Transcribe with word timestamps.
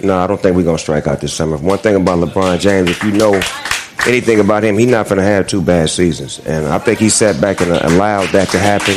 No, 0.00 0.16
I 0.16 0.28
don't 0.28 0.40
think 0.40 0.54
we're 0.54 0.62
gonna 0.62 0.78
strike 0.78 1.08
out 1.08 1.20
this 1.20 1.32
summer. 1.32 1.56
One 1.56 1.78
thing 1.78 1.96
about 1.96 2.20
LeBron 2.20 2.60
James, 2.60 2.88
if 2.88 3.02
you 3.02 3.10
know 3.10 3.32
anything 4.06 4.38
about 4.38 4.62
him, 4.62 4.78
he's 4.78 4.86
not 4.86 5.08
gonna 5.08 5.24
have 5.24 5.48
two 5.48 5.60
bad 5.60 5.90
seasons, 5.90 6.38
and 6.46 6.68
I 6.68 6.78
think 6.78 7.00
he 7.00 7.08
sat 7.08 7.40
back 7.40 7.60
and 7.60 7.72
allowed 7.72 8.28
that 8.28 8.48
to 8.50 8.60
happen. 8.60 8.94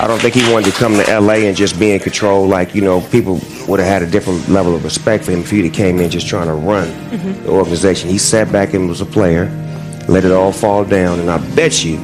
I 0.00 0.06
don't 0.06 0.22
think 0.22 0.36
he 0.36 0.52
wanted 0.52 0.70
to 0.72 0.78
come 0.78 0.92
to 0.92 1.02
LA 1.20 1.48
and 1.48 1.56
just 1.56 1.76
be 1.76 1.90
in 1.90 1.98
control. 1.98 2.46
Like 2.46 2.72
you 2.72 2.82
know, 2.82 3.00
people 3.00 3.40
would 3.66 3.80
have 3.80 3.88
had 3.88 4.02
a 4.04 4.06
different 4.06 4.48
level 4.48 4.76
of 4.76 4.84
respect 4.84 5.24
for 5.24 5.32
him 5.32 5.40
if 5.40 5.50
he'd 5.50 5.68
came 5.72 5.98
in 5.98 6.08
just 6.08 6.28
trying 6.28 6.46
to 6.46 6.54
run 6.54 6.86
mm-hmm. 6.86 7.42
the 7.42 7.50
organization. 7.50 8.08
He 8.08 8.18
sat 8.18 8.52
back 8.52 8.74
and 8.74 8.88
was 8.88 9.00
a 9.00 9.06
player, 9.06 9.46
let 10.06 10.24
it 10.24 10.30
all 10.30 10.52
fall 10.52 10.84
down, 10.84 11.18
and 11.18 11.32
I 11.32 11.38
bet 11.56 11.82
you, 11.82 11.96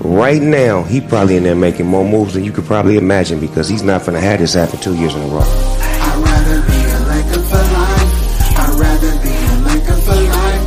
right 0.00 0.42
now, 0.42 0.82
he 0.82 1.00
probably 1.00 1.36
in 1.36 1.44
there 1.44 1.54
making 1.54 1.86
more 1.86 2.04
moves 2.04 2.34
than 2.34 2.42
you 2.42 2.50
could 2.50 2.64
probably 2.64 2.96
imagine 2.96 3.38
because 3.38 3.68
he's 3.68 3.84
not 3.84 4.00
going 4.00 4.14
to 4.14 4.20
have 4.20 4.40
this 4.40 4.54
happen 4.54 4.80
two 4.80 4.96
years 4.96 5.14
in 5.14 5.22
a 5.22 5.26
row. 5.28 5.75
I'd 6.16 6.22
rather 6.22 6.62
be 6.62 6.72
a 6.72 6.98
Laker 7.10 7.40
for 7.40 7.60
life. 7.76 8.58
I'd 8.58 8.72
rather 8.80 9.12
be 9.20 9.36
a 9.36 9.56
for 10.00 10.16
life. 10.16 10.64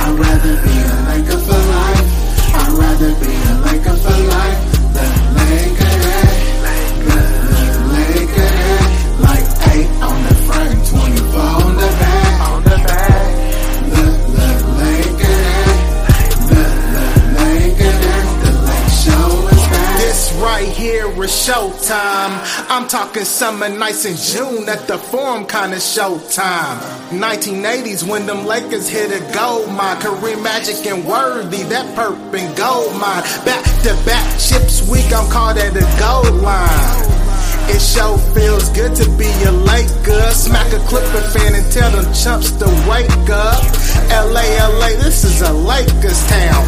I'd 0.00 0.18
rather 0.18 0.56
be 0.64 0.72
a 0.72 0.96
Laker 1.08 1.36
for 1.36 1.60
life. 1.68 2.08
I'd 2.54 2.72
rather 2.72 3.12
be 3.20 3.28
a 3.28 3.54
for 3.96 4.16
life. 4.28 4.77
Showtime. 21.48 22.66
I'm 22.68 22.88
talking 22.88 23.24
summer 23.24 23.68
nights 23.68 24.04
in 24.04 24.16
June 24.16 24.68
at 24.68 24.86
the 24.86 24.98
Forum 24.98 25.46
kind 25.46 25.72
of 25.72 25.78
showtime. 25.78 26.78
1980s 27.10 28.08
when 28.08 28.26
them 28.26 28.46
Lakers 28.46 28.88
hit 28.88 29.10
a 29.10 29.20
gold 29.32 29.68
mine. 29.72 29.96
Kareem 29.96 30.42
Magic 30.42 30.84
and 30.86 31.04
Worthy, 31.04 31.62
that 31.64 31.94
purple 31.94 32.36
and 32.36 32.56
gold 32.56 32.92
mine. 33.00 33.22
Back 33.44 33.64
to 33.82 33.94
back 34.04 34.38
chips 34.38 34.88
week, 34.88 35.12
I'm 35.12 35.30
called 35.30 35.58
at 35.58 35.74
the 35.74 35.86
gold 35.98 36.42
line. 36.42 37.18
It 37.70 37.80
sure 37.80 38.16
feels 38.32 38.70
good 38.70 38.96
to 38.96 39.04
be 39.18 39.28
a 39.44 39.52
Laker. 39.52 40.32
Smack 40.32 40.72
a 40.72 40.80
Clipper 40.88 41.20
fan 41.32 41.54
and 41.54 41.70
tell 41.70 41.90
them 41.90 42.12
chumps 42.14 42.50
to 42.52 42.66
wake 42.88 43.28
up. 43.28 43.60
LA, 44.08 44.40
LA, 44.80 44.96
this 44.96 45.24
is 45.24 45.42
a 45.42 45.52
Lakers 45.52 46.26
town. 46.28 46.64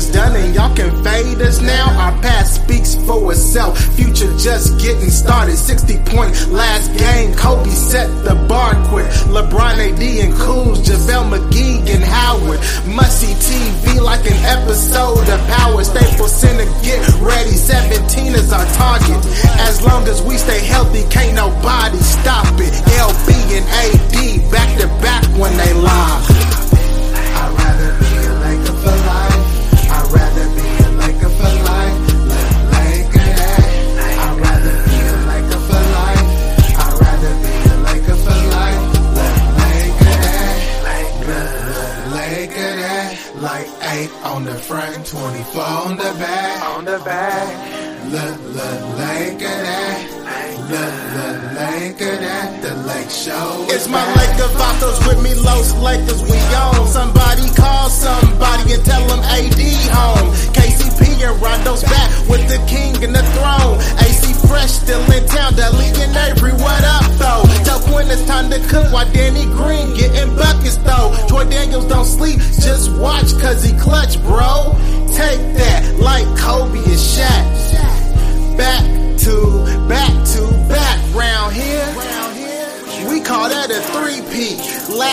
Was 0.00 0.10
done 0.12 0.34
and 0.34 0.54
y'all 0.54 0.74
can 0.74 0.90
fade 1.04 1.40
us 1.42 1.60
now? 1.60 1.86
Our 2.00 2.12
past 2.22 2.62
speaks 2.62 2.94
for 3.06 3.32
itself. 3.32 3.76
Future 3.96 4.32
just 4.38 4.80
getting 4.80 5.10
started. 5.10 5.56
60 5.56 5.98
point 6.08 6.32
last 6.48 6.88
game. 6.96 7.34
Kobe 7.34 7.68
set 7.68 8.08
the 8.24 8.34
bar 8.48 8.72
quick. 8.88 9.06
LeBron, 9.28 9.76
AD, 9.76 10.02
and 10.24 10.32
Kuz, 10.32 10.80
JaVale 10.86 11.28
McGee, 11.32 11.94
and 11.94 12.04
Howard. 12.04 12.60
Must 12.96 13.12
see 13.20 13.34
TV 13.44 14.00
like 14.00 14.24
an 14.24 14.40
episode 14.56 15.28
of 15.28 15.40
Power. 15.58 15.84
Staples 15.84 16.32
Center, 16.32 16.64
get 16.82 17.02
ready. 17.20 17.52
17 17.52 18.34
is 18.34 18.52
our 18.52 18.64
target. 18.72 19.20
As 19.68 19.82
long 19.82 20.08
as 20.08 20.22
we 20.22 20.38
stay 20.38 20.64
healthy, 20.64 21.04
can't 21.10 21.34
nobody 21.34 21.98
stop 21.98 22.48
it. 22.56 22.72
LB 22.96 23.28
and 23.58 23.66
AD 23.84 24.50
back 24.50 24.70
to 24.80 24.86
back 25.04 25.24
when 25.36 25.54
they 25.58 25.74
live. 25.74 26.29
It's 53.68 53.88
my 53.88 54.00
Laker 54.14 54.48
Vatos 54.56 55.06
with 55.06 55.22
me, 55.22 55.34
Los 55.34 55.74
Lakers, 55.76 56.22
we 56.22 56.38
own. 56.56 56.86
Somebody 56.86 57.48
call 57.54 57.90
somebody 57.90 58.72
and 58.72 58.84
tell 58.84 59.04
them 59.08 59.20
AD 59.20 59.60
home. 59.92 60.32
KCP 60.56 61.20
and 61.26 61.36
Rondo's 61.42 61.82
back 61.84 62.08
with 62.28 62.48
the 62.48 62.58
king 62.66 63.02
and 63.04 63.14
the 63.14 63.22
throne. 63.36 63.76
AC 64.00 64.32
Fresh 64.48 64.72
still 64.72 65.02
in 65.12 65.26
town. 65.26 65.54
Dudley 65.54 65.88
and 66.00 66.16
Avery, 66.16 66.52
what 66.52 66.84
up 66.84 67.04
though? 67.18 67.42
Tell 67.64 67.80
Quinn 67.80 68.10
it's 68.10 68.24
time 68.26 68.50
to 68.50 68.58
cook 68.68 68.92
while 68.92 69.10
Danny 69.12 69.44
Green 69.56 69.94
getting 69.94 70.34
buckets 70.36 70.76
though. 70.78 71.14
Troy 71.28 71.44
Daniels 71.44 71.86
don't 71.86 72.06
sleep, 72.06 72.38
just 72.38 72.90
watch 72.96 73.32
cause 73.40 73.62
he 73.62 73.76
clutch, 73.78 74.20
bro. 74.22 74.76
Take 75.12 75.42
that 75.58 75.96
like 75.98 76.26
Kobe 76.38 76.78
and 76.78 77.00
Shaq 77.00 77.60
back 78.56 78.84
to 79.18 79.64
back 79.88 80.12
to 80.32 80.42
back 80.68 80.99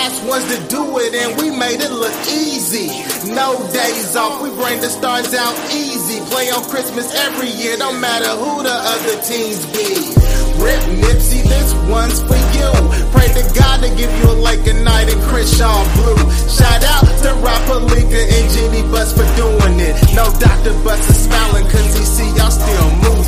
Last 0.07 0.23
ones 0.23 0.47
to 0.55 0.57
do 0.71 0.99
it 1.03 1.13
and 1.19 1.35
we 1.35 1.51
made 1.51 1.83
it 1.83 1.91
look 1.91 2.15
easy. 2.31 2.87
No 3.27 3.59
days 3.75 4.15
off, 4.15 4.39
we 4.41 4.47
bring 4.55 4.79
the 4.79 4.87
stars 4.87 5.33
out 5.35 5.51
easy. 5.75 6.23
Play 6.31 6.47
on 6.47 6.63
Christmas 6.71 7.11
every 7.27 7.51
year, 7.51 7.75
don't 7.75 7.99
matter 7.99 8.31
who 8.39 8.63
the 8.63 8.71
other 8.71 9.19
teams 9.19 9.67
be. 9.75 10.15
Rip 10.63 10.79
Nipsey, 11.03 11.43
this 11.43 11.75
one's 11.91 12.23
for 12.23 12.39
you. 12.55 12.71
Pray 13.11 13.27
to 13.35 13.43
God 13.51 13.83
to 13.83 13.89
give 13.99 14.07
you 14.07 14.31
a 14.31 14.37
lake 14.39 14.63
at 14.63 14.79
night 14.79 15.11
and 15.11 15.19
Crenshaw 15.27 15.83
blue. 15.99 16.15
Shout 16.47 16.87
out 16.87 17.03
to 17.03 17.29
Rob 17.43 17.59
Pelinka 17.67 18.21
and 18.31 18.47
Jeanie 18.55 18.87
Buss 18.87 19.11
for 19.11 19.27
doing 19.35 19.75
it. 19.83 19.91
No 20.15 20.31
Dr. 20.39 20.71
Buss 20.87 21.03
is 21.03 21.27
smiling 21.27 21.67
cause 21.67 21.91
he 21.99 22.03
see 22.07 22.31
y'all 22.39 22.47
still 22.47 22.89
moving 23.03 23.26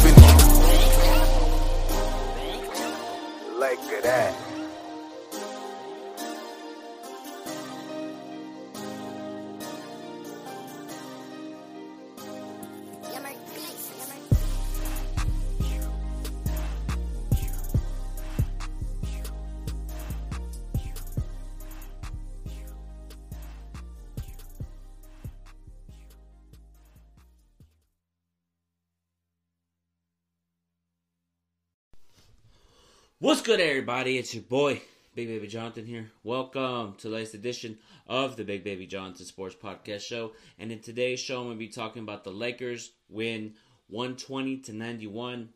What's 33.21 33.41
good, 33.41 33.59
everybody? 33.59 34.17
It's 34.17 34.33
your 34.33 34.43
boy, 34.43 34.81
Big 35.13 35.27
Baby 35.27 35.47
Jonathan 35.47 35.85
here. 35.85 36.09
Welcome 36.23 36.95
to 36.99 37.09
the 37.09 37.15
latest 37.15 37.33
edition 37.33 37.77
of 38.07 38.37
the 38.37 38.45
Big 38.45 38.63
Baby 38.63 38.87
Jonathan 38.87 39.25
Sports 39.25 39.57
Podcast 39.61 40.03
Show. 40.03 40.31
And 40.57 40.71
in 40.71 40.79
today's 40.79 41.19
show, 41.19 41.39
I'm 41.39 41.47
going 41.47 41.57
to 41.57 41.59
be 41.59 41.67
talking 41.67 42.01
about 42.01 42.23
the 42.23 42.31
Lakers 42.31 42.93
win 43.09 43.55
120 43.89 44.59
to 44.59 44.73
91. 44.73 45.49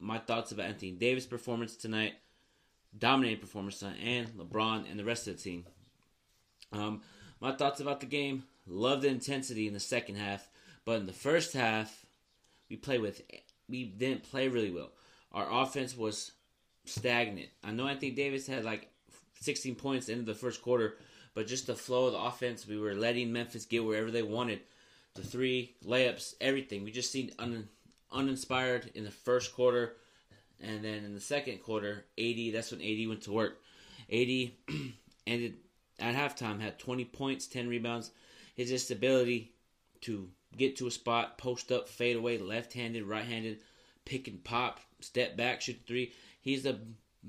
My 0.00 0.18
thoughts 0.18 0.50
about 0.50 0.66
Anthony 0.66 0.90
Davis' 0.90 1.24
performance 1.24 1.76
tonight, 1.76 2.14
dominating 2.98 3.38
performance 3.38 3.78
tonight, 3.78 4.00
and 4.02 4.26
LeBron 4.30 4.90
and 4.90 4.98
the 4.98 5.04
rest 5.04 5.28
of 5.28 5.36
the 5.36 5.42
team. 5.44 5.66
Um, 6.72 7.00
my 7.40 7.52
thoughts 7.52 7.78
about 7.78 8.00
the 8.00 8.06
game: 8.06 8.42
love 8.66 9.02
the 9.02 9.08
intensity 9.08 9.68
in 9.68 9.72
the 9.72 9.78
second 9.78 10.16
half, 10.16 10.48
but 10.84 10.98
in 10.98 11.06
the 11.06 11.12
first 11.12 11.52
half, 11.52 12.06
we 12.68 12.74
play 12.74 12.98
with 12.98 13.22
we 13.68 13.84
didn't 13.84 14.24
play 14.24 14.48
really 14.48 14.72
well. 14.72 14.90
Our 15.30 15.62
offense 15.62 15.96
was 15.96 16.32
stagnant. 16.84 17.48
I 17.62 17.72
know 17.72 17.86
Anthony 17.86 18.10
Davis 18.10 18.46
had 18.46 18.64
like 18.64 18.88
16 19.40 19.74
points 19.74 20.08
in 20.08 20.24
the 20.24 20.34
first 20.34 20.62
quarter, 20.62 20.96
but 21.34 21.46
just 21.46 21.66
the 21.66 21.74
flow 21.74 22.06
of 22.06 22.12
the 22.12 22.18
offense, 22.18 22.66
we 22.66 22.78
were 22.78 22.94
letting 22.94 23.32
Memphis 23.32 23.64
get 23.64 23.84
wherever 23.84 24.10
they 24.10 24.22
wanted. 24.22 24.60
The 25.14 25.22
three 25.22 25.74
layups, 25.84 26.34
everything. 26.40 26.84
We 26.84 26.90
just 26.90 27.12
seemed 27.12 27.32
un, 27.38 27.68
uninspired 28.12 28.90
in 28.94 29.04
the 29.04 29.10
first 29.10 29.54
quarter, 29.54 29.96
and 30.60 30.84
then 30.84 31.04
in 31.04 31.14
the 31.14 31.20
second 31.20 31.58
quarter, 31.62 32.04
AD. 32.18 32.52
That's 32.52 32.72
when 32.72 32.80
AD 32.82 33.08
went 33.08 33.22
to 33.22 33.32
work. 33.32 33.60
AD 34.10 34.50
ended 35.26 35.54
at 35.98 36.14
halftime 36.14 36.60
had 36.60 36.78
20 36.78 37.04
points, 37.06 37.46
10 37.46 37.68
rebounds. 37.68 38.10
His 38.54 38.70
just 38.70 38.90
ability 38.90 39.52
to 40.02 40.28
get 40.56 40.76
to 40.76 40.86
a 40.86 40.90
spot, 40.90 41.38
post 41.38 41.72
up, 41.72 41.88
fade 41.88 42.16
away, 42.16 42.38
left-handed, 42.38 43.04
right-handed, 43.04 43.58
pick 44.04 44.28
and 44.28 44.42
pop, 44.42 44.80
step 45.00 45.36
back, 45.36 45.60
shoot 45.60 45.80
three. 45.86 46.12
He's 46.44 46.62
the 46.62 46.78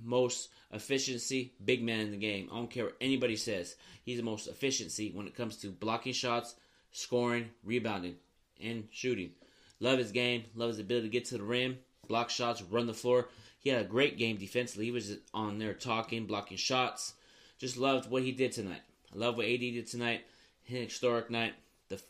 most 0.03 0.49
efficiency 0.71 1.53
big 1.63 1.81
man 1.81 2.01
in 2.01 2.11
the 2.11 2.17
game. 2.17 2.49
I 2.51 2.57
don't 2.57 2.69
care 2.69 2.85
what 2.85 2.97
anybody 2.99 3.37
says. 3.37 3.75
He's 4.03 4.17
the 4.17 4.23
most 4.23 4.47
efficiency 4.47 5.11
when 5.13 5.25
it 5.25 5.35
comes 5.35 5.55
to 5.57 5.69
blocking 5.69 6.11
shots, 6.11 6.55
scoring, 6.91 7.49
rebounding, 7.63 8.15
and 8.61 8.89
shooting. 8.91 9.31
Love 9.79 9.99
his 9.99 10.11
game. 10.11 10.43
Love 10.53 10.69
his 10.69 10.79
ability 10.79 11.07
to 11.07 11.11
get 11.11 11.25
to 11.25 11.37
the 11.37 11.43
rim, 11.43 11.77
block 12.09 12.29
shots, 12.29 12.61
run 12.61 12.87
the 12.87 12.93
floor. 12.93 13.29
he 13.61 13.69
had 13.69 13.81
a 13.81 13.87
great 13.87 14.17
game 14.17 14.35
defensively. 14.35 14.85
He 14.85 14.91
was 14.91 15.17
on 15.33 15.59
there 15.59 15.73
talking, 15.73 16.25
blocking 16.25 16.57
shots. 16.57 17.13
Just 17.57 17.77
loved 17.77 18.09
what 18.09 18.23
he 18.23 18.33
did 18.33 18.51
tonight. 18.51 18.81
I 19.13 19.17
love 19.17 19.37
what 19.37 19.45
AD 19.45 19.59
did 19.59 19.87
tonight. 19.87 20.25
Historic 20.63 21.29
night. 21.29 21.53
The 21.87 22.01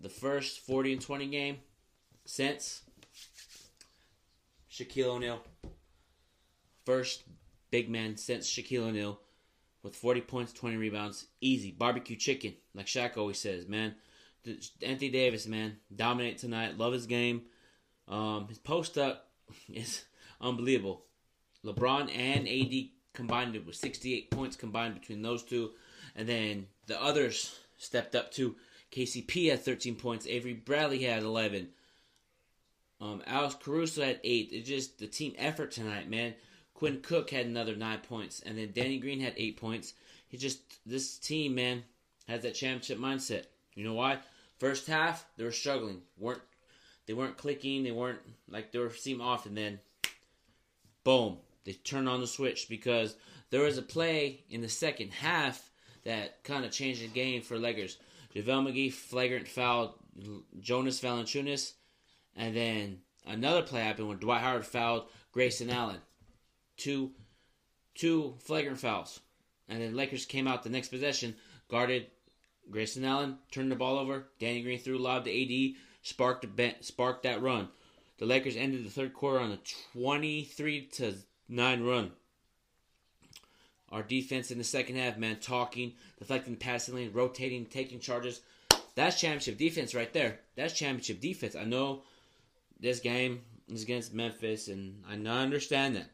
the 0.00 0.08
first 0.08 0.60
40 0.60 0.94
and 0.94 1.00
20 1.00 1.26
game 1.28 1.58
since 2.24 2.82
Shaquille 4.70 5.06
O'Neal. 5.06 5.40
First 6.84 7.24
big 7.70 7.88
man 7.88 8.16
since 8.16 8.48
Shaquille 8.48 8.88
O'Neal 8.88 9.20
with 9.82 9.96
40 9.96 10.20
points, 10.22 10.52
20 10.52 10.76
rebounds. 10.76 11.26
Easy. 11.40 11.70
Barbecue 11.72 12.16
chicken, 12.16 12.54
like 12.74 12.86
Shaq 12.86 13.16
always 13.16 13.38
says, 13.38 13.68
man. 13.68 13.94
Anthony 14.82 15.10
Davis, 15.10 15.46
man. 15.46 15.76
Dominate 15.94 16.38
tonight. 16.38 16.78
Love 16.78 16.92
his 16.92 17.06
game. 17.06 17.42
Um, 18.08 18.48
his 18.48 18.58
post 18.58 18.98
up 18.98 19.28
is 19.72 20.04
unbelievable. 20.40 21.04
LeBron 21.64 22.14
and 22.16 22.48
AD 22.48 22.90
combined 23.12 23.54
it 23.54 23.66
with 23.66 23.76
68 23.76 24.30
points 24.30 24.56
combined 24.56 24.94
between 24.94 25.22
those 25.22 25.42
two. 25.42 25.70
And 26.16 26.28
then 26.28 26.66
the 26.86 27.00
others 27.00 27.58
stepped 27.78 28.14
up 28.14 28.32
too. 28.32 28.56
KCP 28.90 29.50
had 29.50 29.60
13 29.60 29.94
points. 29.94 30.26
Avery 30.26 30.54
Bradley 30.54 31.02
had 31.04 31.22
11. 31.22 31.68
Um, 33.00 33.22
Alex 33.26 33.56
Caruso 33.60 34.04
had 34.04 34.20
8. 34.22 34.48
It's 34.52 34.68
just 34.68 34.98
the 34.98 35.06
team 35.06 35.34
effort 35.38 35.72
tonight, 35.72 36.08
man. 36.10 36.34
Quinn 36.74 37.00
Cook 37.02 37.30
had 37.30 37.46
another 37.46 37.76
9 37.76 37.98
points. 38.00 38.40
And 38.40 38.58
then 38.58 38.72
Danny 38.74 38.98
Green 38.98 39.20
had 39.20 39.34
8 39.36 39.56
points. 39.56 39.94
He 40.28 40.36
just, 40.36 40.60
this 40.86 41.18
team, 41.18 41.54
man, 41.54 41.84
has 42.28 42.42
that 42.42 42.54
championship 42.54 42.98
mindset. 42.98 43.44
You 43.74 43.84
know 43.84 43.94
why? 43.94 44.18
First 44.58 44.86
half, 44.86 45.26
they 45.36 45.44
were 45.44 45.52
struggling. 45.52 46.02
weren't 46.18 46.42
They 47.06 47.14
weren't 47.14 47.36
clicking. 47.36 47.84
They 47.84 47.90
weren't, 47.90 48.20
like, 48.48 48.72
they 48.72 48.78
were 48.78 48.90
seem 48.90 49.20
off. 49.20 49.46
And 49.46 49.56
then, 49.56 49.80
boom, 51.04 51.38
they 51.64 51.72
turned 51.72 52.08
on 52.08 52.20
the 52.20 52.26
switch 52.26 52.68
because 52.68 53.16
there 53.50 53.62
was 53.62 53.78
a 53.78 53.82
play 53.82 54.44
in 54.48 54.60
the 54.60 54.68
second 54.68 55.12
half 55.12 55.70
that 56.04 56.42
kind 56.44 56.64
of 56.64 56.70
changed 56.70 57.02
the 57.02 57.08
game 57.08 57.42
for 57.42 57.58
Lakers. 57.58 57.98
JaVale 58.34 58.72
McGee 58.72 58.92
flagrant 58.92 59.46
fouled 59.46 59.92
Jonas 60.60 61.00
Valanciunas, 61.00 61.72
and 62.34 62.56
then 62.56 62.98
another 63.26 63.62
play 63.62 63.82
happened 63.82 64.08
when 64.08 64.18
Dwight 64.18 64.40
Howard 64.40 64.66
fouled 64.66 65.04
Grayson 65.32 65.70
Allen. 65.70 66.00
Two, 66.82 67.12
two 67.94 68.34
flagrant 68.40 68.80
fouls, 68.80 69.20
and 69.68 69.80
then 69.80 69.94
Lakers 69.94 70.26
came 70.26 70.48
out 70.48 70.64
the 70.64 70.68
next 70.68 70.88
possession, 70.88 71.36
guarded 71.68 72.08
Grayson 72.68 73.04
Allen, 73.04 73.38
turned 73.52 73.70
the 73.70 73.76
ball 73.76 73.96
over. 73.96 74.26
Danny 74.40 74.62
Green 74.62 74.80
threw 74.80 74.98
lob 74.98 75.24
to 75.26 75.30
AD, 75.30 75.76
sparked 76.02 76.44
sparked 76.80 77.22
that 77.22 77.40
run. 77.40 77.68
The 78.18 78.26
Lakers 78.26 78.56
ended 78.56 78.84
the 78.84 78.90
third 78.90 79.14
quarter 79.14 79.38
on 79.38 79.52
a 79.52 79.60
23 79.92 80.86
to 80.94 81.14
9 81.48 81.82
run. 81.84 82.10
Our 83.92 84.02
defense 84.02 84.50
in 84.50 84.58
the 84.58 84.64
second 84.64 84.96
half, 84.96 85.16
man, 85.16 85.36
talking, 85.36 85.92
deflecting 86.18 86.56
passing 86.56 86.96
lane, 86.96 87.12
rotating, 87.12 87.66
taking 87.66 88.00
charges. 88.00 88.40
That's 88.96 89.20
championship 89.20 89.56
defense 89.56 89.94
right 89.94 90.12
there. 90.12 90.40
That's 90.56 90.74
championship 90.74 91.20
defense. 91.20 91.54
I 91.54 91.62
know 91.62 92.02
this 92.80 92.98
game 92.98 93.42
is 93.68 93.84
against 93.84 94.12
Memphis, 94.12 94.66
and 94.66 95.04
I 95.08 95.14
understand 95.14 95.94
that. 95.94 96.10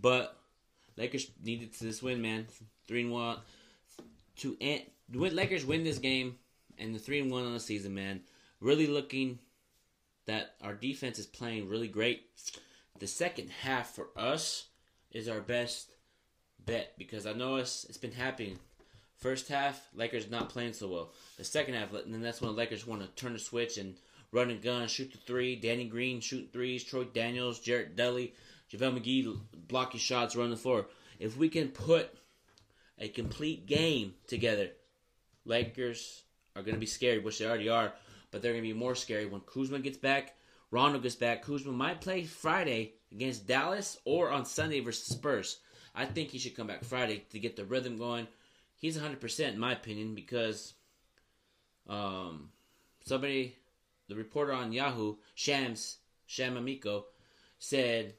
But 0.00 0.36
Lakers 0.96 1.30
needed 1.42 1.72
to 1.74 1.84
this 1.84 2.02
win, 2.02 2.20
man. 2.20 2.46
Three 2.86 3.02
and 3.02 3.12
one 3.12 3.38
to 4.38 4.56
end. 4.60 4.82
Lakers 5.12 5.64
win 5.64 5.84
this 5.84 5.98
game 5.98 6.36
and 6.78 6.94
the 6.94 6.98
three 6.98 7.20
and 7.20 7.30
one 7.30 7.44
on 7.44 7.52
the 7.52 7.60
season, 7.60 7.94
man. 7.94 8.20
Really 8.60 8.86
looking 8.86 9.38
that 10.26 10.54
our 10.62 10.74
defense 10.74 11.18
is 11.18 11.26
playing 11.26 11.68
really 11.68 11.88
great. 11.88 12.22
The 12.98 13.06
second 13.06 13.50
half 13.50 13.94
for 13.94 14.08
us 14.16 14.66
is 15.10 15.28
our 15.28 15.40
best 15.40 15.90
bet 16.64 16.94
because 16.98 17.26
I 17.26 17.32
know 17.32 17.56
it's 17.56 17.84
it's 17.84 17.98
been 17.98 18.12
happening. 18.12 18.58
First 19.16 19.48
half, 19.48 19.88
Lakers 19.94 20.30
not 20.30 20.48
playing 20.48 20.72
so 20.72 20.88
well. 20.88 21.12
The 21.38 21.44
second 21.44 21.74
half, 21.74 21.92
and 21.92 22.12
then 22.12 22.20
that's 22.20 22.40
when 22.40 22.50
the 22.50 22.56
Lakers 22.56 22.86
want 22.86 23.02
to 23.02 23.08
turn 23.08 23.32
the 23.32 23.38
switch 23.38 23.78
and 23.78 23.94
run 24.32 24.50
and 24.50 24.60
gun, 24.60 24.88
shoot 24.88 25.12
the 25.12 25.18
three. 25.18 25.56
Danny 25.56 25.84
Green 25.84 26.20
shooting 26.20 26.48
threes. 26.52 26.84
Troy 26.84 27.04
Daniels, 27.04 27.60
Jared 27.60 27.96
Dudley, 27.96 28.34
JaVale 28.74 29.00
McGee 29.00 29.38
blocking 29.68 30.00
shots, 30.00 30.36
run 30.36 30.50
the 30.50 30.56
floor. 30.56 30.86
If 31.18 31.36
we 31.36 31.48
can 31.48 31.68
put 31.68 32.16
a 32.98 33.08
complete 33.08 33.66
game 33.66 34.14
together, 34.26 34.70
Lakers 35.44 36.22
are 36.56 36.62
going 36.62 36.74
to 36.74 36.80
be 36.80 36.86
scary, 36.86 37.18
which 37.18 37.38
they 37.38 37.46
already 37.46 37.68
are, 37.68 37.92
but 38.30 38.42
they're 38.42 38.52
going 38.52 38.64
to 38.64 38.68
be 38.68 38.78
more 38.78 38.94
scary 38.94 39.26
when 39.26 39.40
Kuzma 39.42 39.78
gets 39.78 39.98
back. 39.98 40.34
Rondo 40.70 40.98
gets 40.98 41.14
back. 41.14 41.42
Kuzma 41.42 41.72
might 41.72 42.00
play 42.00 42.24
Friday 42.24 42.94
against 43.12 43.46
Dallas 43.46 43.98
or 44.04 44.30
on 44.30 44.44
Sunday 44.44 44.80
versus 44.80 45.06
Spurs. 45.06 45.58
I 45.94 46.04
think 46.04 46.30
he 46.30 46.38
should 46.38 46.56
come 46.56 46.66
back 46.66 46.82
Friday 46.82 47.24
to 47.30 47.38
get 47.38 47.54
the 47.54 47.64
rhythm 47.64 47.96
going. 47.96 48.26
He's 48.76 48.98
100% 48.98 49.52
in 49.52 49.58
my 49.58 49.72
opinion 49.72 50.14
because 50.14 50.74
um, 51.88 52.50
somebody, 53.04 53.56
the 54.08 54.16
reporter 54.16 54.52
on 54.52 54.72
Yahoo, 54.72 55.16
Shams, 55.34 55.98
Sham 56.26 56.56
Amico, 56.56 57.06
said 57.60 58.14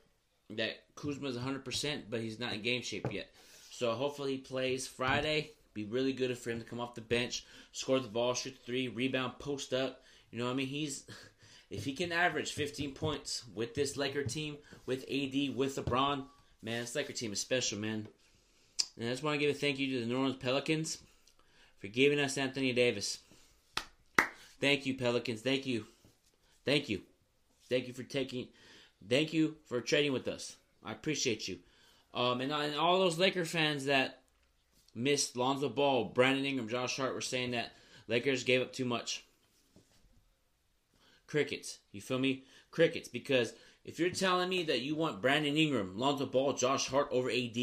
that 0.51 0.95
Kuzma's 0.95 1.37
100%, 1.37 2.03
but 2.09 2.21
he's 2.21 2.39
not 2.39 2.53
in 2.53 2.61
game 2.61 2.81
shape 2.81 3.07
yet. 3.11 3.29
So 3.71 3.91
hopefully 3.93 4.33
he 4.33 4.37
plays 4.37 4.87
Friday. 4.87 5.51
Be 5.73 5.85
really 5.85 6.13
good 6.13 6.37
for 6.37 6.51
him 6.51 6.59
to 6.59 6.65
come 6.65 6.79
off 6.79 6.95
the 6.95 7.01
bench, 7.01 7.45
score 7.71 7.99
the 7.99 8.07
ball, 8.07 8.33
shoot 8.33 8.55
the 8.55 8.65
three, 8.65 8.87
rebound, 8.87 9.33
post 9.39 9.73
up. 9.73 10.01
You 10.31 10.39
know 10.39 10.45
what 10.45 10.51
I 10.51 10.55
mean? 10.55 10.67
He's 10.67 11.03
if 11.69 11.83
he 11.83 11.93
can 11.93 12.11
average 12.11 12.53
15 12.53 12.93
points 12.93 13.43
with 13.53 13.75
this 13.75 13.97
Laker 13.97 14.23
team, 14.23 14.57
with 14.85 15.03
AD, 15.03 15.55
with 15.55 15.75
LeBron, 15.75 16.25
Man, 16.65 16.81
this 16.81 16.95
Laker 16.95 17.13
team 17.13 17.31
is 17.31 17.39
special, 17.39 17.77
man. 17.77 18.07
And 18.97 19.07
I 19.07 19.11
just 19.11 19.21
want 19.21 19.35
to 19.35 19.39
give 19.39 19.55
a 19.55 19.57
thank 19.57 19.77
you 19.77 19.93
to 19.93 19.99
the 19.99 20.07
New 20.07 20.17
Orleans 20.17 20.37
Pelicans 20.37 20.97
for 21.77 21.85
giving 21.85 22.19
us 22.19 22.39
Anthony 22.39 22.73
Davis. 22.73 23.19
Thank 24.59 24.87
you, 24.87 24.95
Pelicans. 24.95 25.41
Thank 25.41 25.67
you. 25.67 25.85
Thank 26.65 26.89
you. 26.89 27.01
Thank 27.69 27.87
you 27.87 27.93
for 27.93 28.01
taking. 28.01 28.47
Thank 29.07 29.33
you 29.33 29.55
for 29.65 29.81
trading 29.81 30.13
with 30.13 30.27
us. 30.27 30.55
I 30.83 30.91
appreciate 30.91 31.47
you. 31.47 31.59
Um, 32.13 32.41
and, 32.41 32.51
and 32.51 32.75
all 32.75 32.99
those 32.99 33.19
Laker 33.19 33.45
fans 33.45 33.85
that 33.85 34.21
missed 34.95 35.35
Lonzo 35.35 35.69
Ball, 35.69 36.05
Brandon 36.05 36.45
Ingram, 36.45 36.69
Josh 36.69 36.97
Hart 36.97 37.13
were 37.13 37.21
saying 37.21 37.51
that 37.51 37.73
Lakers 38.07 38.43
gave 38.43 38.61
up 38.61 38.73
too 38.73 38.85
much. 38.85 39.25
Crickets. 41.27 41.79
You 41.91 42.01
feel 42.01 42.19
me? 42.19 42.45
Crickets. 42.71 43.09
Because 43.09 43.53
if 43.83 43.99
you're 43.99 44.09
telling 44.09 44.49
me 44.49 44.63
that 44.63 44.81
you 44.81 44.95
want 44.95 45.21
Brandon 45.21 45.57
Ingram, 45.57 45.97
Lonzo 45.97 46.25
Ball, 46.25 46.53
Josh 46.53 46.87
Hart 46.87 47.09
over 47.11 47.29
AD, 47.29 47.57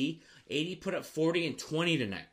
AD 0.50 0.80
put 0.80 0.94
up 0.94 1.04
40 1.04 1.46
and 1.46 1.58
20 1.58 1.96
tonight. 1.96 2.26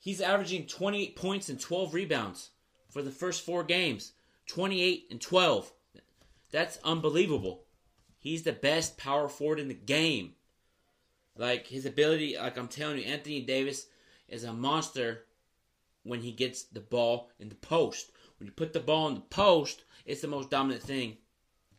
He's 0.00 0.20
averaging 0.20 0.66
28 0.66 1.16
points 1.16 1.48
and 1.48 1.60
12 1.60 1.92
rebounds 1.92 2.50
for 2.88 3.02
the 3.02 3.10
first 3.10 3.44
four 3.44 3.64
games. 3.64 4.12
28 4.46 5.08
and 5.10 5.20
12. 5.20 5.72
That's 6.50 6.78
unbelievable. 6.84 7.64
He's 8.18 8.42
the 8.42 8.52
best 8.52 8.98
power 8.98 9.28
forward 9.28 9.60
in 9.60 9.68
the 9.68 9.74
game. 9.74 10.34
Like 11.36 11.66
his 11.66 11.86
ability, 11.86 12.36
like 12.36 12.56
I'm 12.56 12.68
telling 12.68 12.98
you, 12.98 13.04
Anthony 13.04 13.40
Davis 13.40 13.86
is 14.28 14.44
a 14.44 14.52
monster 14.52 15.24
when 16.02 16.20
he 16.20 16.32
gets 16.32 16.64
the 16.64 16.80
ball 16.80 17.30
in 17.38 17.48
the 17.48 17.54
post. 17.54 18.10
When 18.38 18.46
you 18.46 18.52
put 18.52 18.72
the 18.72 18.80
ball 18.80 19.08
in 19.08 19.14
the 19.14 19.20
post, 19.20 19.84
it's 20.04 20.20
the 20.20 20.28
most 20.28 20.50
dominant 20.50 20.82
thing 20.82 21.18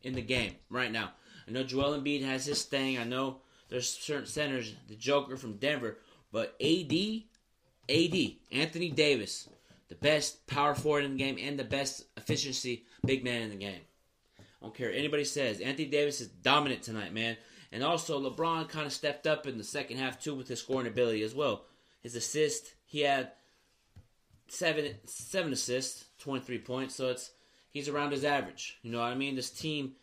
in 0.03 0.13
the 0.13 0.21
game 0.21 0.55
right 0.69 0.91
now. 0.91 1.11
I 1.47 1.51
know 1.51 1.63
Joel 1.63 1.99
Embiid 1.99 2.23
has 2.23 2.45
his 2.45 2.63
thing. 2.63 2.97
I 2.97 3.03
know 3.03 3.41
there's 3.69 3.89
certain 3.89 4.27
centers, 4.27 4.75
the 4.87 4.95
Joker 4.95 5.35
from 5.35 5.57
Denver, 5.57 5.97
but 6.31 6.55
AD, 6.61 6.93
AD, 7.89 8.15
Anthony 8.51 8.91
Davis, 8.91 9.49
the 9.87 9.95
best 9.95 10.45
power 10.47 10.75
forward 10.75 11.05
in 11.05 11.13
the 11.13 11.17
game 11.17 11.37
and 11.39 11.57
the 11.57 11.63
best 11.63 12.05
efficiency 12.17 12.85
big 13.05 13.23
man 13.23 13.41
in 13.41 13.49
the 13.49 13.55
game. 13.55 13.81
I 14.61 14.65
don't 14.65 14.75
care 14.75 14.91
anybody 14.91 15.23
says. 15.23 15.59
Anthony 15.59 15.87
Davis 15.87 16.21
is 16.21 16.27
dominant 16.27 16.83
tonight, 16.83 17.13
man. 17.13 17.37
And 17.71 17.83
also 17.83 18.19
LeBron 18.19 18.67
kind 18.67 18.85
of 18.85 18.93
stepped 18.93 19.27
up 19.27 19.47
in 19.47 19.57
the 19.57 19.63
second 19.63 19.97
half 19.97 20.19
too 20.19 20.35
with 20.35 20.47
his 20.47 20.59
scoring 20.59 20.87
ability 20.87 21.21
as 21.23 21.35
well. 21.35 21.65
His 22.01 22.15
assist, 22.15 22.73
he 22.85 23.01
had 23.01 23.31
seven 24.47 24.95
seven 25.05 25.53
assists, 25.53 26.05
twenty 26.17 26.43
three 26.43 26.59
points. 26.59 26.95
So 26.95 27.09
it's 27.09 27.31
he's 27.69 27.89
around 27.89 28.11
his 28.11 28.25
average. 28.25 28.77
You 28.81 28.91
know 28.91 28.99
what 28.99 29.11
I 29.11 29.15
mean? 29.15 29.35
This 29.35 29.51
team, 29.51 29.93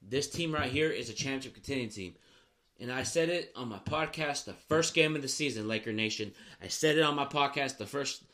this 0.00 0.28
team 0.30 0.52
right 0.52 0.70
here 0.70 0.90
is 0.90 1.10
a 1.10 1.14
championship 1.14 1.54
contending 1.54 1.88
team. 1.88 2.14
And 2.80 2.90
I 2.90 3.02
said 3.02 3.28
it 3.28 3.52
on 3.54 3.68
my 3.68 3.78
podcast 3.78 4.46
the 4.46 4.54
first 4.54 4.94
game 4.94 5.14
of 5.14 5.20
the 5.20 5.28
season, 5.28 5.68
Laker 5.68 5.92
Nation. 5.92 6.32
I 6.62 6.68
said 6.68 6.96
it 6.96 7.02
on 7.02 7.14
my 7.14 7.26
podcast 7.26 7.76
the 7.76 7.84
first, 7.84 8.24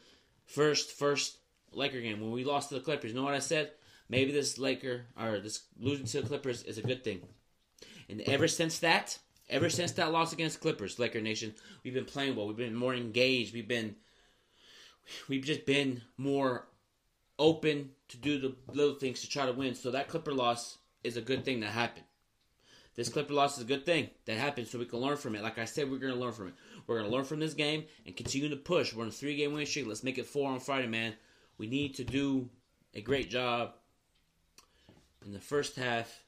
first, 0.44 0.92
first 0.92 1.38
Laker 1.72 2.00
game 2.00 2.20
when 2.20 2.30
we 2.30 2.44
lost 2.44 2.68
to 2.68 2.76
the 2.76 2.80
Clippers. 2.80 3.10
You 3.10 3.16
know 3.16 3.24
what 3.24 3.34
I 3.34 3.40
said? 3.40 3.72
Maybe 4.08 4.32
this 4.32 4.58
Laker 4.58 5.06
or 5.20 5.40
this 5.40 5.64
losing 5.78 6.06
to 6.06 6.22
the 6.22 6.28
Clippers 6.28 6.62
is 6.62 6.78
a 6.78 6.82
good 6.82 7.02
thing. 7.02 7.22
And 8.08 8.20
ever 8.22 8.46
since 8.46 8.78
that, 8.80 9.18
ever 9.48 9.68
since 9.68 9.92
that 9.92 10.12
loss 10.12 10.32
against 10.32 10.60
Clippers, 10.60 10.98
Laker 10.98 11.20
Nation, 11.20 11.54
we've 11.82 11.94
been 11.94 12.04
playing 12.04 12.36
well. 12.36 12.46
We've 12.46 12.56
been 12.56 12.74
more 12.74 12.94
engaged. 12.94 13.52
We've 13.52 13.66
been, 13.66 13.96
we've 15.28 15.44
just 15.44 15.66
been 15.66 16.02
more 16.16 16.68
open 17.38 17.90
to 18.08 18.16
do 18.16 18.38
the 18.38 18.54
little 18.72 18.94
things 18.94 19.20
to 19.22 19.28
try 19.28 19.46
to 19.46 19.52
win. 19.52 19.74
So 19.74 19.90
that 19.90 20.08
Clipper 20.08 20.32
loss 20.32 20.78
is 21.02 21.16
a 21.16 21.22
good 21.22 21.44
thing 21.44 21.60
that 21.60 21.70
happened. 21.70 22.06
This 22.94 23.10
Clipper 23.10 23.34
loss 23.34 23.58
is 23.58 23.64
a 23.64 23.66
good 23.66 23.84
thing 23.84 24.08
that 24.24 24.38
happened, 24.38 24.68
so 24.68 24.78
we 24.78 24.86
can 24.86 25.00
learn 25.00 25.18
from 25.18 25.34
it. 25.34 25.42
Like 25.42 25.58
I 25.58 25.66
said, 25.66 25.90
we're 25.90 25.98
to 25.98 26.14
learn 26.14 26.32
from 26.32 26.48
it. 26.48 26.54
We're 26.86 27.02
to 27.02 27.08
learn 27.08 27.24
from 27.24 27.40
this 27.40 27.52
game 27.52 27.84
and 28.06 28.16
continue 28.16 28.48
to 28.48 28.56
push. 28.56 28.94
We're 28.94 29.02
on 29.02 29.08
a 29.08 29.12
three 29.12 29.36
game 29.36 29.52
win 29.52 29.66
streak. 29.66 29.86
Let's 29.86 30.02
make 30.02 30.16
it 30.16 30.26
four 30.26 30.50
on 30.50 30.60
Friday, 30.60 30.86
man. 30.86 31.12
We 31.58 31.66
need 31.66 31.94
to 31.96 32.04
do 32.04 32.48
a 32.94 33.02
great 33.02 33.28
job 33.28 33.74
in 35.26 35.32
the 35.32 35.40
first 35.40 35.76
half, 35.76 36.22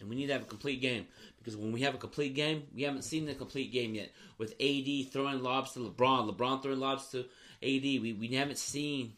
and 0.00 0.08
we 0.08 0.16
need 0.16 0.28
to 0.28 0.32
have 0.32 0.42
a 0.42 0.46
complete 0.46 0.80
game. 0.80 1.06
Because 1.38 1.56
when 1.56 1.72
we 1.72 1.82
have 1.82 1.94
a 1.94 1.98
complete 1.98 2.34
game, 2.34 2.62
we 2.74 2.82
haven't 2.82 3.02
seen 3.02 3.26
the 3.26 3.34
complete 3.34 3.72
game 3.72 3.94
yet. 3.94 4.12
With 4.38 4.54
AD 4.60 5.12
throwing 5.12 5.42
lobs 5.42 5.72
to 5.72 5.80
LeBron, 5.80 6.32
LeBron 6.32 6.62
throwing 6.62 6.80
lobs 6.80 7.08
to 7.08 7.18
AD, 7.18 7.82
we, 7.82 8.16
we 8.18 8.28
haven't 8.28 8.58
seen 8.58 9.14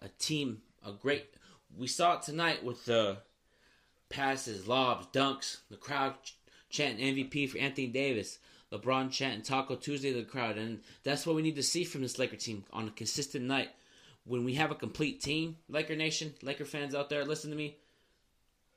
a 0.00 0.08
team, 0.08 0.62
a 0.86 0.92
great. 0.92 1.26
We 1.76 1.86
saw 1.86 2.14
it 2.14 2.22
tonight 2.22 2.62
with 2.62 2.84
the 2.84 3.18
passes, 4.08 4.68
lobs, 4.68 5.06
dunks, 5.12 5.58
the 5.70 5.76
crowd 5.76 6.14
ch- 6.22 6.36
chanting 6.68 7.14
MVP 7.14 7.48
for 7.48 7.58
Anthony 7.58 7.86
Davis, 7.88 8.38
LeBron 8.72 9.10
chanting 9.10 9.42
Taco 9.42 9.76
Tuesday 9.76 10.12
to 10.12 10.18
the 10.18 10.24
crowd, 10.24 10.58
and 10.58 10.80
that's 11.02 11.26
what 11.26 11.36
we 11.36 11.42
need 11.42 11.56
to 11.56 11.62
see 11.62 11.84
from 11.84 12.02
this 12.02 12.18
Laker 12.18 12.36
team 12.36 12.64
on 12.72 12.88
a 12.88 12.92
consistent 12.92 13.44
night. 13.44 13.70
When 14.30 14.44
we 14.44 14.54
have 14.54 14.70
a 14.70 14.76
complete 14.76 15.20
team, 15.20 15.56
Laker 15.68 15.96
Nation, 15.96 16.34
Laker 16.40 16.64
fans 16.64 16.94
out 16.94 17.10
there, 17.10 17.24
listen 17.24 17.50
to 17.50 17.56
me. 17.56 17.78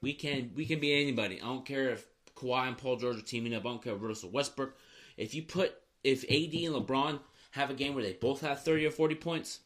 We 0.01 0.13
can 0.13 0.50
we 0.55 0.65
can 0.65 0.79
be 0.79 1.00
anybody. 1.00 1.39
I 1.39 1.45
don't 1.45 1.63
care 1.63 1.91
if 1.91 2.07
Kawhi 2.36 2.69
and 2.69 2.75
Paul 2.75 2.95
George 2.95 3.17
are 3.17 3.22
teaming 3.22 3.53
up. 3.53 3.62
I 3.63 3.69
don't 3.69 3.83
care 3.83 3.93
if 3.93 4.01
Russell 4.01 4.31
Westbrook. 4.31 4.75
If 5.15 5.36
you 5.36 5.43
put 5.43 5.75
if 6.03 6.24
AD 6.24 6.55
and 6.55 6.75
LeBron 6.75 7.19
have 7.51 7.69
a 7.69 7.75
game 7.75 7.93
where 7.93 8.03
they 8.03 8.13
both 8.13 8.41
have 8.41 8.63
thirty 8.63 8.83
or 8.88 8.89
forty 8.89 9.13
points, 9.13 9.60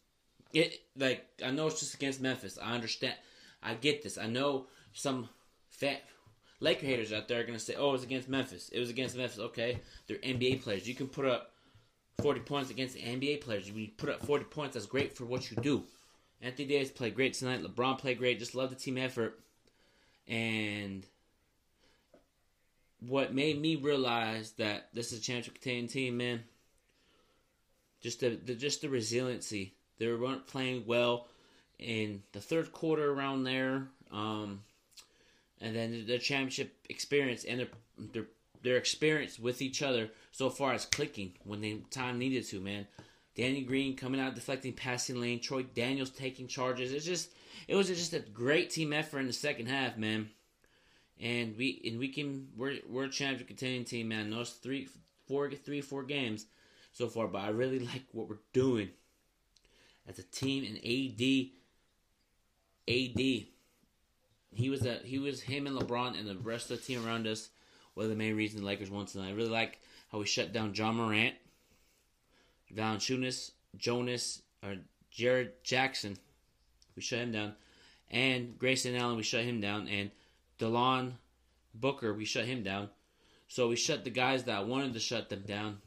it 0.52 0.78
like 0.98 1.26
I 1.42 1.52
know 1.52 1.68
it's 1.68 1.80
just 1.80 1.94
against 1.94 2.20
Memphis. 2.20 2.60
I 2.62 2.76
understand. 2.76 3.16
I 3.64 3.76
get 3.76 4.04
this. 4.04 4.18
I 4.18 4.28
know 4.28 4.68
some 4.92 5.30
fat 5.70 6.04
Laker 6.60 6.86
haters 6.86 7.14
out 7.14 7.30
there 7.30 7.40
are 7.40 7.46
gonna 7.46 7.60
say, 7.60 7.76
"Oh, 7.76 7.94
it's 7.94 8.04
against 8.04 8.28
Memphis. 8.28 8.68
It 8.74 8.80
was 8.82 8.90
against 8.90 9.16
Memphis." 9.16 9.40
Okay, 9.40 9.80
they're 10.06 10.18
NBA 10.18 10.62
players. 10.64 10.86
You 10.86 10.96
can 10.96 11.08
put 11.08 11.26
up 11.26 11.54
forty 12.22 12.40
points 12.40 12.72
against 12.72 12.96
the 12.96 13.02
NBA 13.02 13.42
players. 13.42 13.72
When 13.72 13.82
you 13.82 13.90
put 13.96 14.10
up 14.10 14.26
forty 14.26 14.46
points, 14.46 14.74
that's 14.74 14.86
great 14.86 15.16
for 15.16 15.26
what 15.26 15.52
you 15.52 15.58
do. 15.58 15.84
Anthony 16.42 16.68
Davis 16.68 16.92
played 16.92 17.16
great 17.16 17.34
tonight. 17.34 17.64
LeBron 17.64 17.98
played 17.98 18.20
great. 18.20 18.40
Just 18.40 18.56
love 18.56 18.70
the 18.70 18.76
team 18.76 18.98
effort. 18.98 19.40
And 20.28 21.06
what 23.00 23.34
made 23.34 23.60
me 23.60 23.76
realize 23.76 24.52
that 24.54 24.90
this 24.94 25.12
is 25.12 25.20
a 25.20 25.22
championship 25.22 25.60
team, 25.90 26.18
man. 26.18 26.44
Just 28.02 28.20
the, 28.20 28.30
the 28.30 28.56
just 28.56 28.82
the 28.82 28.90
resiliency. 28.90 29.74
They 29.98 30.12
weren't 30.14 30.48
playing 30.48 30.84
well 30.86 31.28
in 31.80 32.22
the 32.32 32.42
third 32.42 32.72
quarter 32.72 33.12
around 33.12 33.44
there. 33.44 33.88
Um, 34.12 34.62
and 35.60 35.76
then 35.76 36.06
the 36.06 36.20
championship 36.20 36.74
experience 36.90 37.44
and 37.44 37.60
their 37.60 37.68
their 38.14 38.26
their 38.64 38.78
experience 38.78 39.40
with 39.40 39.62
each 39.62 39.82
other 39.82 40.10
so 40.32 40.50
far 40.50 40.74
as 40.74 40.86
clicking 40.86 41.34
when 41.44 41.62
they 41.62 41.80
time 41.92 42.18
needed 42.20 42.46
to, 42.48 42.60
man. 42.60 42.88
Danny 43.36 43.62
Green 43.62 43.96
coming 43.96 44.20
out 44.20 44.36
deflecting 44.36 44.74
passing 44.74 45.22
lane, 45.22 45.40
Troy 45.40 45.64
Daniels 45.64 46.10
taking 46.10 46.48
charges. 46.48 46.92
It's 46.92 47.06
just 47.06 47.32
it 47.68 47.76
was 47.76 47.88
just 47.88 48.14
a 48.14 48.20
great 48.20 48.70
team 48.70 48.94
effort 48.94 49.20
in 49.20 49.28
the 49.28 49.34
second 49.34 49.68
half, 49.68 49.98
man. 49.98 50.30
And 51.20 51.56
we 51.58 51.82
and 51.86 52.00
we 52.00 52.10
can 52.10 52.48
we're 52.56 52.80
we're 52.90 53.06
a 53.06 53.10
championship 53.10 53.48
containing 53.48 53.86
team, 53.86 54.08
man. 54.10 54.30
Those 54.30 54.52
three 54.52 54.88
four 55.28 55.50
three 55.52 55.82
four 55.82 56.04
games 56.04 56.46
so 56.92 57.08
far, 57.08 57.28
but 57.28 57.44
I 57.44 57.50
really 57.50 57.80
like 57.80 58.06
what 58.12 58.28
we're 58.28 58.38
doing 58.54 58.90
as 60.08 60.18
a 60.20 60.24
team 60.24 60.64
and 60.64 60.78
AD 60.78 61.50
AD 62.88 63.48
he 64.58 64.70
was 64.70 64.86
a 64.86 65.00
he 65.04 65.20
was 65.20 65.42
him 65.42 65.68
and 65.68 65.78
LeBron 65.78 66.18
and 66.18 66.28
the 66.28 66.36
rest 66.36 66.72
of 66.72 66.80
the 66.80 66.84
team 66.84 67.06
around 67.06 67.28
us 67.28 67.50
were 67.98 68.08
the 68.08 68.16
main 68.16 68.36
reason 68.36 68.60
the 68.60 68.66
Lakers 68.66 68.90
won 68.90 69.06
tonight. 69.06 69.30
I 69.30 69.34
really 69.34 69.50
like 69.50 69.80
how 70.12 70.20
we 70.20 70.26
shut 70.26 70.54
down 70.54 70.74
Ja 70.74 70.92
Morant, 70.92 71.36
Valanciunas, 72.74 73.52
Jonas, 73.78 74.42
or 74.64 74.76
Jaren 75.14 75.50
Jackson. 75.64 76.18
We 76.96 77.02
shut 77.02 77.20
him 77.20 77.32
down, 77.32 77.54
and 78.10 78.58
Grayson 78.58 78.96
Allen. 78.96 79.18
We 79.18 79.24
shut 79.24 79.44
him 79.44 79.60
down, 79.60 79.88
and 79.88 80.12
Delon 80.60 81.14
Booker. 81.74 82.14
We 82.14 82.26
shut 82.26 82.46
him 82.46 82.64
down. 82.64 82.90
So 83.48 83.70
we 83.70 83.76
shut 83.76 84.04
the 84.04 84.10
guys 84.10 84.44
that 84.44 84.68
wanted 84.68 84.94
to 84.94 85.00
shut 85.00 85.30
them 85.30 85.44
down. 85.48 85.78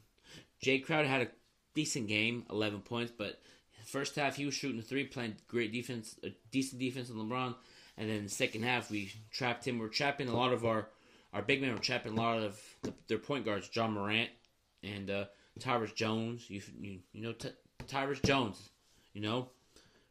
Jae 0.64 0.84
Crowder 0.84 1.08
had 1.08 1.22
a 1.22 1.28
decent 1.74 2.08
game, 2.08 2.44
11 2.50 2.80
points, 2.80 3.12
but 3.16 3.40
first 3.84 4.16
half 4.16 4.36
he 4.36 4.46
was 4.46 4.54
shooting 4.54 4.82
three, 4.82 5.04
playing 5.04 5.36
great 5.48 5.72
defense, 5.72 6.16
a 6.22 6.30
decent 6.50 6.80
defense 6.80 7.10
on 7.10 7.16
LeBron. 7.16 7.54
And 7.96 8.08
then 8.08 8.24
the 8.24 8.30
second 8.30 8.62
half, 8.62 8.90
we 8.90 9.12
trapped 9.30 9.66
him. 9.66 9.78
We 9.78 9.86
are 9.86 9.90
trapping 9.90 10.28
a 10.28 10.36
lot 10.36 10.52
of 10.52 10.64
our 10.64 10.88
our 11.32 11.42
big 11.42 11.60
men. 11.60 11.72
Were 11.72 11.78
trapping 11.78 12.12
a 12.12 12.16
lot 12.16 12.38
of 12.38 12.60
the, 12.82 12.92
their 13.08 13.18
point 13.18 13.44
guards, 13.44 13.70
Ja 13.72 13.86
Morant 13.86 14.30
and 14.82 15.10
uh, 15.10 15.24
Tyus 15.58 15.94
Jones. 15.94 16.48
You 16.48 16.62
you, 16.80 16.98
you 17.12 17.22
know 17.22 17.32
Ty- 17.32 17.52
Tyus 17.86 18.22
Jones. 18.22 18.70
You 19.12 19.22
know, 19.22 19.48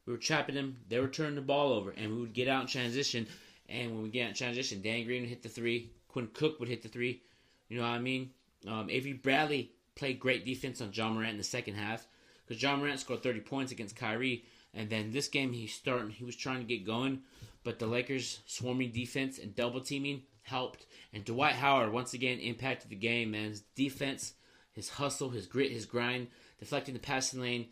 we 0.05 0.13
were 0.13 0.19
trapping 0.19 0.55
him. 0.55 0.77
They 0.87 0.99
were 0.99 1.07
turning 1.07 1.35
the 1.35 1.41
ball 1.41 1.73
over, 1.73 1.91
and 1.91 2.11
we 2.11 2.21
would 2.21 2.33
get 2.33 2.47
out 2.47 2.61
in 2.61 2.67
transition. 2.67 3.27
And 3.67 3.91
when 3.91 4.03
we 4.03 4.09
get 4.09 4.23
out 4.23 4.29
in 4.29 4.35
transition, 4.35 4.81
Dan 4.81 5.05
Green 5.05 5.21
would 5.21 5.29
hit 5.29 5.43
the 5.43 5.49
three. 5.49 5.91
Quinn 6.07 6.27
Cook 6.33 6.59
would 6.59 6.69
hit 6.69 6.81
the 6.81 6.89
three. 6.89 7.21
You 7.69 7.77
know 7.77 7.83
what 7.83 7.89
I 7.89 7.99
mean? 7.99 8.31
Um, 8.67 8.89
Avery 8.89 9.13
Bradley 9.13 9.71
played 9.95 10.19
great 10.19 10.45
defense 10.45 10.81
on 10.81 10.91
Ja 10.91 11.09
Morant 11.09 11.31
in 11.31 11.37
the 11.37 11.43
second 11.43 11.75
half 11.75 12.07
because 12.45 12.61
Ja 12.61 12.75
Morant 12.75 12.99
scored 12.99 13.21
30 13.21 13.41
points 13.41 13.71
against 13.71 13.95
Kyrie. 13.95 14.43
And 14.73 14.89
then 14.89 15.11
this 15.11 15.27
game, 15.27 15.53
he 15.53 15.67
starting. 15.67 16.09
He 16.09 16.23
was 16.23 16.35
trying 16.35 16.59
to 16.59 16.65
get 16.65 16.85
going, 16.85 17.21
but 17.63 17.79
the 17.79 17.87
Lakers' 17.87 18.39
swarming 18.45 18.91
defense 18.91 19.39
and 19.39 19.55
double 19.55 19.81
teaming 19.81 20.23
helped. 20.49 20.85
And 21.13 21.25
Dwight 21.25 21.55
Howard 21.55 21.91
once 21.91 22.13
again 22.13 22.39
impacted 22.39 22.89
the 22.89 22.95
game, 22.95 23.31
man. 23.31 23.49
His 23.49 23.61
defense, 23.75 24.33
his 24.73 24.89
hustle, 24.89 25.29
his 25.29 25.47
grit, 25.47 25.71
his 25.71 25.85
grind, 25.85 26.27
deflecting 26.59 26.93
the 26.93 26.99
passing 26.99 27.41
lane, 27.41 27.67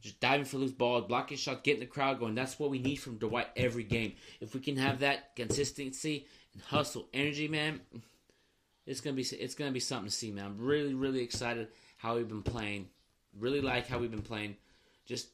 just 0.00 0.20
diving 0.20 0.44
for 0.44 0.58
loose 0.58 0.72
balls, 0.72 1.06
blocking 1.06 1.36
shots, 1.36 1.60
getting 1.62 1.80
the 1.80 1.86
crowd 1.86 2.18
going. 2.18 2.34
That's 2.34 2.58
what 2.58 2.70
we 2.70 2.78
need 2.78 2.96
from 2.96 3.18
Dwight 3.18 3.48
every 3.56 3.84
game. 3.84 4.14
If 4.40 4.54
we 4.54 4.60
can 4.60 4.76
have 4.76 5.00
that 5.00 5.36
consistency 5.36 6.26
and 6.52 6.62
hustle, 6.62 7.08
energy, 7.14 7.48
man, 7.48 7.80
it's 8.86 9.00
gonna 9.00 9.14
be 9.14 9.22
it's 9.22 9.54
gonna 9.54 9.70
be 9.70 9.80
something 9.80 10.08
to 10.08 10.14
see, 10.14 10.30
man. 10.30 10.44
I'm 10.44 10.58
really 10.58 10.94
really 10.94 11.22
excited 11.22 11.68
how 11.96 12.16
we've 12.16 12.28
been 12.28 12.42
playing. 12.42 12.88
Really 13.38 13.60
like 13.60 13.86
how 13.86 13.98
we've 13.98 14.10
been 14.10 14.22
playing. 14.22 14.56
Just 15.06 15.28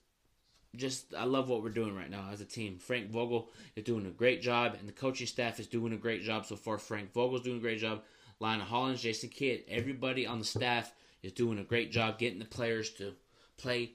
just 0.76 1.14
I 1.14 1.24
love 1.24 1.48
what 1.48 1.62
we're 1.62 1.70
doing 1.70 1.96
right 1.96 2.10
now 2.10 2.28
as 2.32 2.40
a 2.40 2.44
team. 2.44 2.78
Frank 2.78 3.10
Vogel 3.10 3.50
is 3.76 3.84
doing 3.84 4.06
a 4.06 4.10
great 4.10 4.42
job, 4.42 4.76
and 4.78 4.88
the 4.88 4.92
coaching 4.92 5.26
staff 5.26 5.58
is 5.60 5.66
doing 5.66 5.92
a 5.92 5.96
great 5.96 6.22
job 6.22 6.46
so 6.46 6.56
far. 6.56 6.78
Frank 6.78 7.12
Vogel's 7.12 7.42
doing 7.42 7.58
a 7.58 7.62
great 7.62 7.80
job. 7.80 8.02
Lionel 8.40 8.66
Hollins, 8.66 9.02
Jason 9.02 9.30
Kidd, 9.30 9.64
everybody 9.68 10.26
on 10.26 10.38
the 10.38 10.44
staff 10.44 10.92
is 11.22 11.32
doing 11.32 11.58
a 11.58 11.64
great 11.64 11.90
job 11.90 12.18
getting 12.18 12.38
the 12.38 12.44
players 12.44 12.90
to 12.90 13.14
play 13.56 13.92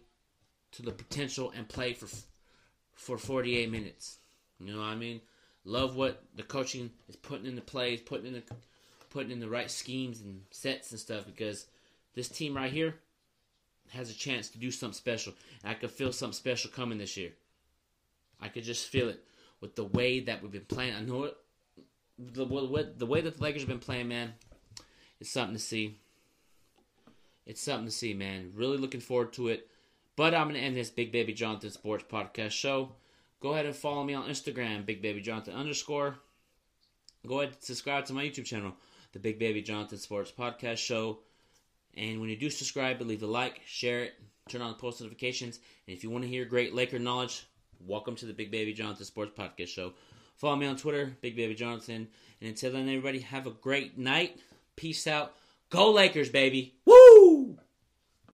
to 0.72 0.82
the 0.82 0.92
potential 0.92 1.53
and 1.56 1.68
play 1.70 1.94
for 1.94 2.08
for 2.96 3.18
48 3.18 3.72
minutes. 3.72 4.18
You 4.60 4.74
know 4.74 4.80
what 4.80 4.88
I 4.88 4.96
mean? 4.96 5.22
Love 5.65 5.96
what 5.96 6.24
the 6.36 6.44
coaching 6.44 6.92
is 7.08 7.15
putting 7.15 7.46
into 7.46 7.62
plays, 7.62 8.01
putting 8.01 8.27
in 8.27 8.34
the 8.34 8.44
putting 9.10 9.32
in 9.32 9.39
the 9.39 9.50
right 9.50 9.70
schemes 9.70 10.22
and 10.22 10.42
sets 10.51 10.92
and 10.92 11.00
stuff 11.00 11.25
because 11.25 11.68
this 12.15 12.27
team 12.27 12.56
right 12.56 12.72
here 12.72 12.96
has 13.89 14.09
a 14.09 14.13
chance 14.13 14.49
to 14.49 14.57
do 14.57 14.71
something 14.71 14.95
special. 14.95 15.33
And 15.63 15.71
I 15.71 15.75
could 15.75 15.91
feel 15.91 16.11
something 16.11 16.33
special 16.33 16.71
coming 16.71 16.97
this 16.97 17.17
year. 17.17 17.31
I 18.41 18.47
could 18.47 18.63
just 18.63 18.87
feel 18.87 19.09
it 19.09 19.23
with 19.61 19.75
the 19.75 19.85
way 19.85 20.19
that 20.21 20.41
we've 20.41 20.51
been 20.51 20.65
playing. 20.65 20.95
I 20.95 21.01
know 21.01 21.23
it. 21.23 21.37
The, 22.17 22.45
the 22.45 23.05
way 23.05 23.21
that 23.21 23.37
the 23.37 23.43
Lakers 23.43 23.61
have 23.63 23.69
been 23.69 23.79
playing, 23.79 24.07
man, 24.07 24.33
it's 25.19 25.31
something 25.31 25.55
to 25.55 25.61
see. 25.61 25.99
It's 27.45 27.61
something 27.61 27.87
to 27.87 27.91
see, 27.91 28.13
man. 28.13 28.51
Really 28.55 28.77
looking 28.77 29.01
forward 29.01 29.33
to 29.33 29.49
it. 29.49 29.67
But 30.15 30.35
I'm 30.35 30.47
going 30.47 30.59
to 30.59 30.65
end 30.65 30.77
this 30.77 30.89
Big 30.89 31.11
Baby 31.11 31.33
Jonathan 31.33 31.71
Sports 31.71 32.05
Podcast 32.09 32.51
show. 32.51 32.91
Go 33.41 33.53
ahead 33.53 33.65
and 33.65 33.75
follow 33.75 34.03
me 34.03 34.13
on 34.13 34.29
Instagram, 34.29 34.85
Big 34.85 35.01
Baby 35.01 35.21
Jonathan 35.21 35.55
underscore. 35.55 36.17
Go 37.27 37.39
ahead 37.39 37.53
and 37.53 37.63
subscribe 37.63 38.05
to 38.05 38.13
my 38.13 38.25
YouTube 38.25 38.45
channel, 38.45 38.73
the 39.11 39.19
Big 39.19 39.39
Baby 39.39 39.61
Jonathan 39.61 39.97
Sports 39.97 40.31
Podcast 40.31 40.77
Show. 40.77 41.19
And 41.95 42.19
when 42.19 42.29
you 42.29 42.35
do 42.35 42.50
subscribe, 42.50 43.00
leave 43.01 43.23
a 43.23 43.27
like, 43.27 43.62
share 43.65 44.03
it, 44.03 44.13
turn 44.50 44.62
on 44.62 44.69
the 44.69 44.77
post 44.77 45.00
notifications. 45.00 45.59
And 45.88 45.95
if 45.95 46.03
you 46.03 46.09
want 46.09 46.23
to 46.23 46.29
hear 46.29 46.45
great 46.45 46.73
Laker 46.73 46.97
knowledge, 47.00 47.45
welcome 47.85 48.15
to 48.15 48.25
the 48.25 48.33
Big 48.33 48.50
Baby 48.50 48.73
Jonathan 48.73 49.05
Sports 49.05 49.31
Podcast 49.38 49.67
Show. 49.67 49.93
Follow 50.35 50.55
me 50.55 50.65
on 50.65 50.75
Twitter, 50.75 51.15
Big 51.21 51.35
Baby 51.35 51.53
Jonathan. 51.53 52.07
And 52.41 52.50
until 52.50 52.71
then, 52.71 52.89
everybody, 52.89 53.19
have 53.19 53.45
a 53.45 53.51
great 53.51 53.97
night. 53.97 54.39
Peace 54.75 55.05
out. 55.05 55.35
Go 55.69 55.91
Lakers, 55.91 56.29
baby. 56.29 56.75
Woo! 56.85 57.57